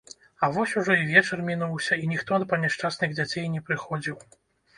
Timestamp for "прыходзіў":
3.71-4.19